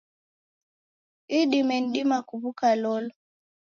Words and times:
Idime 1.39 1.75
nidima 1.81 2.17
kuw'uka 2.27 2.69
lolo? 2.81 3.13